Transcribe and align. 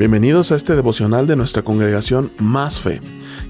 Bienvenidos 0.00 0.50
a 0.50 0.54
este 0.54 0.76
devocional 0.76 1.26
de 1.26 1.36
nuestra 1.36 1.60
congregación 1.60 2.32
Más 2.38 2.80
Fe. 2.80 3.02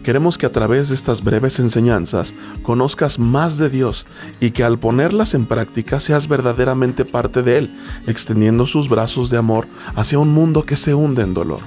Queremos 0.03 0.37
que 0.37 0.47
a 0.47 0.53
través 0.53 0.89
de 0.89 0.97
estas 0.97 1.23
breves 1.23 1.61
enseñanzas 1.61 2.35
conozcas 2.65 3.21
más 3.21 3.57
de 3.57 3.71
Dios 3.71 4.05
y 4.41 4.51
que 4.51 4.65
al 4.65 4.77
ponerlas 4.77 5.35
en 5.35 5.47
práctica 5.47 6.01
seas 6.01 6.27
verdaderamente 6.27 7.05
parte 7.05 7.45
de 7.45 7.59
Él, 7.59 7.79
extendiendo 8.09 8.67
sus 8.67 8.89
brazos 8.89 9.31
de 9.31 9.37
amor 9.37 9.69
hacia 9.95 10.19
un 10.19 10.31
mundo 10.31 10.65
que 10.65 10.75
se 10.75 10.93
hunde 10.93 11.23
en 11.23 11.35
dolor. 11.35 11.61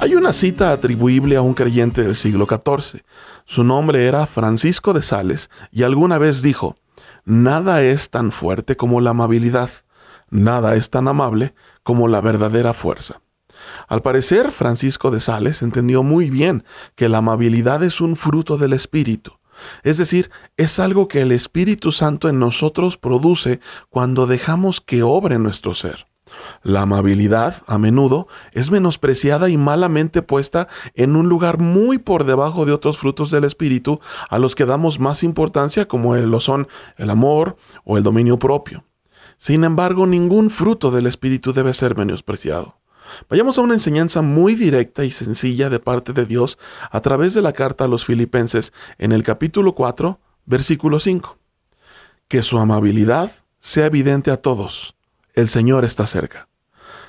Hay 0.00 0.16
una 0.16 0.32
cita 0.32 0.72
atribuible 0.72 1.36
a 1.36 1.42
un 1.42 1.54
creyente 1.54 2.02
del 2.02 2.16
siglo 2.16 2.48
XIV. 2.48 3.04
Su 3.44 3.62
nombre 3.62 4.04
era 4.06 4.26
Francisco 4.26 4.94
de 4.94 5.02
Sales 5.02 5.48
y 5.70 5.84
alguna 5.84 6.18
vez 6.18 6.42
dijo, 6.42 6.74
Nada 7.24 7.84
es 7.84 8.10
tan 8.10 8.32
fuerte 8.32 8.76
como 8.76 9.00
la 9.00 9.10
amabilidad, 9.10 9.70
nada 10.28 10.74
es 10.74 10.90
tan 10.90 11.06
amable 11.06 11.54
como 11.84 12.08
la 12.08 12.20
verdadera 12.20 12.74
fuerza. 12.74 13.20
Al 13.88 14.02
parecer, 14.02 14.50
Francisco 14.50 15.10
de 15.10 15.20
Sales 15.20 15.62
entendió 15.62 16.02
muy 16.02 16.30
bien 16.30 16.64
que 16.94 17.08
la 17.08 17.18
amabilidad 17.18 17.82
es 17.82 18.00
un 18.00 18.16
fruto 18.16 18.56
del 18.56 18.72
Espíritu. 18.72 19.38
Es 19.82 19.98
decir, 19.98 20.30
es 20.56 20.78
algo 20.78 21.08
que 21.08 21.22
el 21.22 21.32
Espíritu 21.32 21.92
Santo 21.92 22.28
en 22.28 22.38
nosotros 22.38 22.98
produce 22.98 23.60
cuando 23.88 24.26
dejamos 24.26 24.80
que 24.80 25.02
obre 25.02 25.38
nuestro 25.38 25.74
ser. 25.74 26.06
La 26.62 26.82
amabilidad, 26.82 27.62
a 27.66 27.78
menudo, 27.78 28.26
es 28.52 28.70
menospreciada 28.70 29.48
y 29.48 29.56
malamente 29.56 30.22
puesta 30.22 30.66
en 30.94 31.14
un 31.14 31.28
lugar 31.28 31.58
muy 31.58 31.98
por 31.98 32.24
debajo 32.24 32.64
de 32.64 32.72
otros 32.72 32.98
frutos 32.98 33.30
del 33.30 33.44
Espíritu 33.44 34.00
a 34.28 34.38
los 34.38 34.56
que 34.56 34.66
damos 34.66 34.98
más 34.98 35.22
importancia 35.22 35.86
como 35.86 36.16
lo 36.16 36.40
son 36.40 36.66
el 36.96 37.10
amor 37.10 37.56
o 37.84 37.96
el 37.96 38.02
dominio 38.02 38.38
propio. 38.38 38.84
Sin 39.36 39.64
embargo, 39.64 40.06
ningún 40.06 40.50
fruto 40.50 40.90
del 40.90 41.06
Espíritu 41.06 41.52
debe 41.52 41.74
ser 41.74 41.96
menospreciado. 41.96 42.78
Vayamos 43.28 43.58
a 43.58 43.62
una 43.62 43.74
enseñanza 43.74 44.22
muy 44.22 44.54
directa 44.54 45.04
y 45.04 45.10
sencilla 45.10 45.70
de 45.70 45.78
parte 45.78 46.12
de 46.12 46.26
Dios 46.26 46.58
a 46.90 47.00
través 47.00 47.34
de 47.34 47.42
la 47.42 47.52
carta 47.52 47.84
a 47.84 47.88
los 47.88 48.04
filipenses 48.04 48.72
en 48.98 49.12
el 49.12 49.22
capítulo 49.22 49.74
4, 49.74 50.18
versículo 50.44 50.98
5. 50.98 51.38
Que 52.28 52.42
su 52.42 52.58
amabilidad 52.58 53.32
sea 53.58 53.86
evidente 53.86 54.30
a 54.30 54.36
todos. 54.36 54.96
El 55.34 55.48
Señor 55.48 55.84
está 55.84 56.06
cerca. 56.06 56.48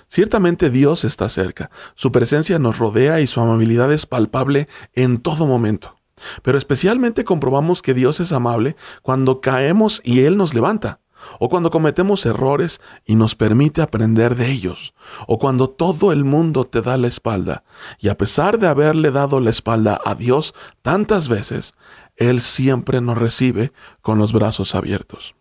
Ciertamente 0.07 0.69
Dios 0.69 1.03
está 1.03 1.27
cerca, 1.27 1.69
su 1.93 2.13
presencia 2.13 2.59
nos 2.59 2.77
rodea 2.77 3.19
y 3.19 3.27
su 3.27 3.41
amabilidad 3.41 3.91
es 3.91 4.05
palpable 4.05 4.69
en 4.93 5.17
todo 5.17 5.45
momento. 5.45 5.97
Pero 6.43 6.57
especialmente 6.57 7.25
comprobamos 7.25 7.81
que 7.81 7.93
Dios 7.93 8.21
es 8.21 8.31
amable 8.31 8.75
cuando 9.01 9.41
caemos 9.41 10.01
y 10.05 10.21
Él 10.21 10.37
nos 10.37 10.53
levanta 10.53 11.01
o 11.39 11.49
cuando 11.49 11.71
cometemos 11.71 12.25
errores 12.25 12.81
y 13.05 13.15
nos 13.15 13.35
permite 13.35 13.81
aprender 13.81 14.35
de 14.35 14.51
ellos, 14.51 14.93
o 15.27 15.37
cuando 15.39 15.69
todo 15.69 16.11
el 16.11 16.23
mundo 16.23 16.65
te 16.65 16.81
da 16.81 16.97
la 16.97 17.07
espalda, 17.07 17.63
y 17.99 18.09
a 18.09 18.17
pesar 18.17 18.59
de 18.59 18.67
haberle 18.67 19.11
dado 19.11 19.39
la 19.39 19.49
espalda 19.49 19.99
a 20.03 20.15
Dios 20.15 20.53
tantas 20.81 21.27
veces, 21.27 21.73
Él 22.15 22.41
siempre 22.41 23.01
nos 23.01 23.17
recibe 23.17 23.71
con 24.01 24.17
los 24.17 24.33
brazos 24.33 24.75
abiertos. 24.75 25.35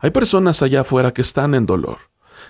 Hay 0.00 0.10
personas 0.10 0.62
allá 0.62 0.82
afuera 0.82 1.12
que 1.12 1.22
están 1.22 1.54
en 1.54 1.66
dolor, 1.66 1.98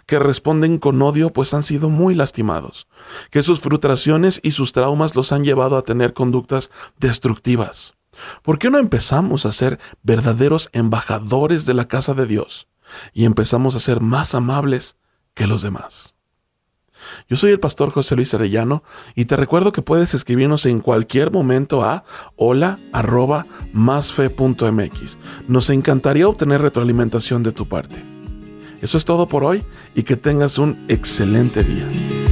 que 0.07 0.19
responden 0.19 0.79
con 0.79 1.01
odio 1.03 1.33
pues 1.33 1.55
han 1.55 1.63
sido 1.63 1.89
muy 1.89 2.15
lastimados, 2.15 2.87
que 3.31 3.43
sus 3.43 3.61
frustraciones 3.61 4.41
y 4.43 4.51
sus 4.51 4.73
traumas 4.73 5.15
los 5.15 5.33
han 5.33 5.45
llevado 5.45 5.77
a 5.77 5.83
tener 5.83 6.13
conductas 6.13 6.71
destructivas. 6.99 7.95
¿Por 8.43 8.59
qué 8.59 8.71
no 8.71 8.79
empezamos 8.79 9.47
a 9.47 9.53
ser 9.53 9.79
verdaderos 10.03 10.71
embajadores 10.73 11.67
de 11.67 11.75
la 11.75 11.89
casa 11.89 12.15
de 12.15 12.27
Dios 12.27 12.69
y 13.13 13.25
empezamos 13.25 13.75
a 13.75 13.81
ser 13.81 14.01
más 14.01 14.35
amables 14.35 14.97
que 15.35 15.47
los 15.47 15.63
demás? 15.63 16.15
Yo 17.29 17.37
soy 17.37 17.53
el 17.53 17.61
pastor 17.61 17.91
José 17.91 18.17
Luis 18.17 18.35
Arellano 18.35 18.83
y 19.15 19.27
te 19.27 19.37
recuerdo 19.37 19.73
que 19.73 19.83
puedes 19.83 20.15
escribirnos 20.15 20.67
en 20.67 20.81
cualquier 20.81 21.31
momento 21.31 21.85
a 21.85 22.05
hola 22.37 22.79
arroba 22.93 23.47
másfe.mx. 23.73 25.19
Nos 25.49 25.71
encantaría 25.71 26.29
obtener 26.29 26.63
retroalimentación 26.63 27.43
de 27.43 27.53
tu 27.53 27.69
parte. 27.69 28.03
Eso 28.81 28.99
es 28.99 29.05
todo 29.05 29.29
por 29.29 29.45
hoy 29.45 29.65
y 29.95 30.03
que 30.03 30.17
tengas 30.17 30.59
un 30.59 30.85
excelente 30.89 31.63
día. 31.65 32.24